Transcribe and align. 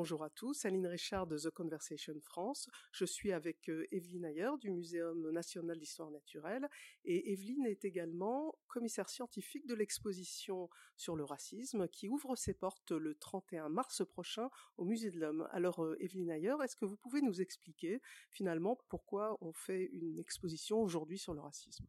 Bonjour 0.00 0.24
à 0.24 0.30
tous, 0.30 0.64
Aline 0.64 0.86
Richard 0.86 1.26
de 1.26 1.36
The 1.36 1.50
Conversation 1.50 2.18
France. 2.20 2.70
Je 2.90 3.04
suis 3.04 3.32
avec 3.32 3.68
euh, 3.68 3.86
Evelyne 3.92 4.24
Ayer 4.24 4.48
du 4.58 4.70
Muséum 4.70 5.30
national 5.30 5.78
d'histoire 5.78 6.10
naturelle 6.10 6.70
et 7.04 7.32
Evelyne 7.32 7.66
est 7.66 7.84
également 7.84 8.54
commissaire 8.66 9.10
scientifique 9.10 9.66
de 9.66 9.74
l'exposition 9.74 10.70
sur 10.96 11.16
le 11.16 11.24
racisme 11.24 11.86
qui 11.86 12.08
ouvre 12.08 12.34
ses 12.34 12.54
portes 12.54 12.92
le 12.92 13.14
31 13.14 13.68
mars 13.68 14.02
prochain 14.06 14.48
au 14.78 14.86
Musée 14.86 15.10
de 15.10 15.20
l'Homme. 15.20 15.46
Alors 15.52 15.84
euh, 15.84 15.96
Evelyne 16.00 16.30
Ayer, 16.30 16.56
est-ce 16.64 16.76
que 16.76 16.86
vous 16.86 16.96
pouvez 16.96 17.20
nous 17.20 17.42
expliquer 17.42 18.00
finalement 18.30 18.78
pourquoi 18.88 19.36
on 19.42 19.52
fait 19.52 19.90
une 19.92 20.18
exposition 20.18 20.80
aujourd'hui 20.80 21.18
sur 21.18 21.34
le 21.34 21.40
racisme? 21.40 21.84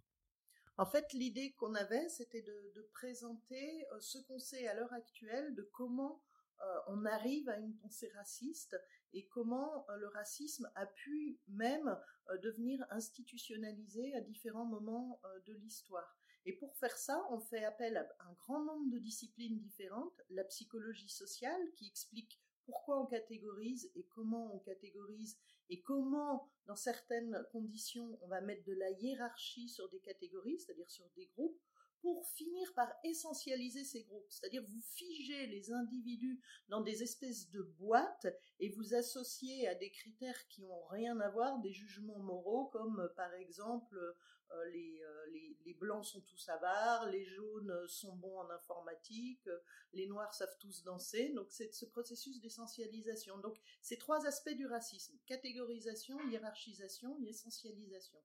En 0.82 0.86
fait, 0.88 1.14
l'idée 1.14 1.52
qu'on 1.60 1.76
avait, 1.76 2.10
c'était 2.10 2.42
de, 2.42 2.90
présenter 2.94 3.86
euh, 3.92 4.00
ce 4.00 4.18
qu'on 4.18 4.40
sait 4.40 4.68
à 4.68 4.74
l'heure 4.74 4.92
actuelle 4.94 5.54
de 5.54 5.62
comment 5.62 6.24
euh, 6.60 6.80
on 6.88 7.06
arrive 7.06 7.48
à 7.50 7.58
une 7.60 7.78
pensée 7.78 8.12
raciste 8.16 8.76
et 9.14 9.28
comment 9.28 9.86
euh, 9.90 9.98
le 9.98 10.08
racisme 10.08 10.72
a 10.74 10.88
pu 10.88 11.40
même 11.50 11.96
devenir 12.42 12.84
institutionnalisé 12.90 14.16
à 14.16 14.22
différents 14.22 14.66
moments 14.66 15.22
de 15.46 15.54
l'histoire. 15.54 16.18
Et 16.46 16.54
pour 16.54 16.76
faire 16.78 16.98
ça, 16.98 17.28
on 17.30 17.40
fait 17.40 17.64
appel 17.64 17.98
à 17.98 18.08
un 18.20 18.34
grand 18.40 18.64
nombre 18.64 18.90
de 18.90 18.98
disciplines 18.98 19.60
différentes, 19.60 20.20
la 20.30 20.46
psychologie 20.46 21.10
sociale 21.10 21.62
qui 21.76 21.88
explique 21.88 22.42
pourquoi 22.66 23.02
on 23.02 23.06
catégorise 23.06 23.92
et 23.96 24.06
comment 24.14 24.56
on 24.56 24.60
catégorise 24.60 25.38
et 25.70 25.82
comment, 25.82 26.50
dans 26.66 26.76
certaines 26.76 27.46
conditions, 27.52 28.18
on 28.22 28.28
va 28.28 28.42
mettre 28.42 28.64
de 28.66 28.74
la 28.74 28.90
hiérarchie 28.92 29.70
sur 29.70 29.90
des 29.90 30.00
catégories, 30.00 30.60
c'est-à-dire 30.60 30.90
sur 30.90 31.10
des 31.16 31.28
groupes, 31.28 31.60
pour 32.02 32.28
finir 32.28 32.74
par 32.74 32.92
essentialiser 33.04 33.84
ces 33.84 34.04
groupes. 34.04 34.30
C'est-à-dire 34.30 34.64
vous 34.64 34.82
figez 34.82 35.48
les 35.48 35.72
individus 35.72 36.42
dans 36.68 36.82
des 36.82 37.04
espèces 37.04 37.50
de 37.52 37.62
boîtes 37.62 38.28
et 38.60 38.70
vous 38.70 38.94
associez 38.94 39.68
à 39.68 39.76
des 39.76 39.92
critères 39.92 40.48
qui 40.48 40.64
ont 40.66 40.86
rien 40.88 41.20
à 41.20 41.30
voir 41.30 41.60
des 41.60 41.72
jugements 41.72 42.20
moraux 42.20 42.66
comme 42.66 43.00
euh, 43.00 43.08
par 43.16 43.34
exemple 43.36 43.96
euh, 43.96 44.66
les, 44.72 45.02
euh, 45.02 45.26
les, 45.32 45.58
les, 45.66 45.74
blancs 45.74 46.06
sont 46.06 46.22
tous 46.22 46.50
avares, 46.50 47.08
les 47.10 47.24
jaunes 47.24 47.74
sont 47.88 48.16
bons 48.16 48.40
en 48.40 48.50
informatique, 48.50 49.48
les 49.94 50.08
noirs 50.08 50.34
savent 50.34 50.58
tous 50.60 50.84
danser. 50.84 51.30
Donc 51.30 51.52
c'est 51.52 51.74
ce 51.74 51.86
processus 51.86 52.42
d'essentialisation. 52.42 53.38
Donc 53.38 53.58
ces 53.82 53.98
trois 53.98 54.26
aspects 54.26 54.56
du 54.56 54.66
racisme, 54.66 55.18
catégorisation, 55.26 56.20
hiérarchisation 56.30 57.18
et 57.24 57.30
essentialisation. 57.30 58.20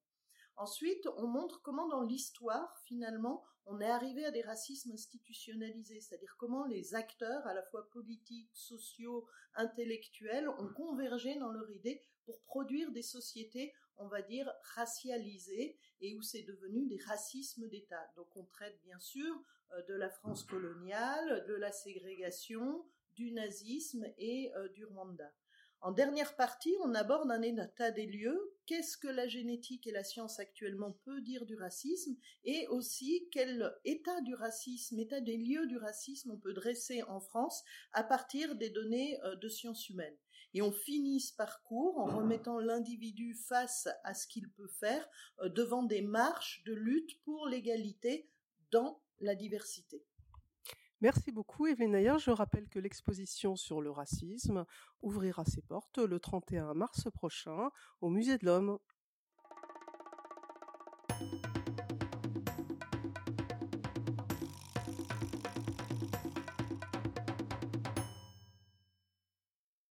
Ensuite, 0.56 1.06
on 1.16 1.26
montre 1.26 1.60
comment 1.62 1.86
dans 1.88 2.02
l'histoire, 2.02 2.78
finalement, 2.84 3.44
on 3.66 3.80
est 3.80 3.90
arrivé 3.90 4.24
à 4.24 4.30
des 4.30 4.42
racismes 4.42 4.92
institutionnalisés, 4.92 6.00
c'est-à-dire 6.00 6.34
comment 6.38 6.64
les 6.66 6.94
acteurs, 6.94 7.46
à 7.46 7.52
la 7.54 7.62
fois 7.64 7.90
politiques, 7.90 8.50
sociaux, 8.54 9.26
intellectuels, 9.54 10.48
ont 10.48 10.72
convergé 10.72 11.36
dans 11.38 11.50
leur 11.50 11.70
idée 11.70 12.02
pour 12.24 12.40
produire 12.42 12.90
des 12.92 13.02
sociétés, 13.02 13.74
on 13.98 14.08
va 14.08 14.22
dire, 14.22 14.50
racialisées 14.74 15.78
et 16.00 16.14
où 16.14 16.22
c'est 16.22 16.42
devenu 16.42 16.86
des 16.86 17.00
racismes 17.06 17.68
d'État. 17.68 18.10
Donc 18.16 18.28
on 18.36 18.44
traite 18.44 18.80
bien 18.82 18.98
sûr 18.98 19.34
euh, 19.72 19.82
de 19.88 19.94
la 19.94 20.10
France 20.10 20.44
coloniale, 20.44 21.44
de 21.48 21.54
la 21.54 21.72
ségrégation, 21.72 22.86
du 23.14 23.32
nazisme 23.32 24.06
et 24.18 24.52
euh, 24.54 24.68
du 24.68 24.84
Rwanda. 24.84 25.32
En 25.82 25.92
dernière 25.92 26.34
partie, 26.36 26.74
on 26.82 26.94
aborde 26.94 27.30
un 27.30 27.42
état 27.42 27.90
des 27.90 28.06
lieux, 28.06 28.54
qu'est-ce 28.66 28.96
que 28.96 29.08
la 29.08 29.28
génétique 29.28 29.86
et 29.86 29.92
la 29.92 30.04
science 30.04 30.40
actuellement 30.40 30.92
peut 31.04 31.20
dire 31.20 31.46
du 31.46 31.54
racisme, 31.54 32.16
et 32.44 32.66
aussi 32.68 33.28
quel 33.30 33.72
état 33.84 34.20
du 34.22 34.34
racisme, 34.34 34.98
état 34.98 35.20
des 35.20 35.36
lieux 35.36 35.66
du 35.66 35.76
racisme 35.76 36.30
on 36.32 36.38
peut 36.38 36.54
dresser 36.54 37.02
en 37.04 37.20
France 37.20 37.62
à 37.92 38.02
partir 38.02 38.56
des 38.56 38.70
données 38.70 39.18
euh, 39.22 39.36
de 39.36 39.48
sciences 39.48 39.88
humaines. 39.88 40.16
Et 40.54 40.62
on 40.62 40.72
finit 40.72 41.20
ce 41.20 41.34
parcours 41.34 41.98
en 41.98 42.06
remettant 42.06 42.58
l'individu 42.58 43.34
face 43.34 43.88
à 44.04 44.14
ce 44.14 44.26
qu'il 44.26 44.48
peut 44.50 44.70
faire 44.80 45.06
euh, 45.40 45.48
devant 45.48 45.82
des 45.82 46.02
marches 46.02 46.62
de 46.64 46.72
lutte 46.72 47.20
pour 47.22 47.46
l'égalité 47.46 48.28
dans 48.70 49.00
la 49.20 49.34
diversité. 49.34 50.02
Merci 51.02 51.30
beaucoup 51.30 51.66
Evelyne 51.66 51.94
Ayer. 51.94 52.18
Je 52.18 52.30
rappelle 52.30 52.68
que 52.68 52.78
l'exposition 52.78 53.54
sur 53.54 53.82
le 53.82 53.90
racisme 53.90 54.64
ouvrira 55.02 55.44
ses 55.44 55.60
portes 55.60 55.98
le 55.98 56.18
31 56.18 56.72
mars 56.72 57.10
prochain 57.12 57.70
au 58.00 58.08
Musée 58.08 58.38
de 58.38 58.46
l'Homme. 58.46 58.78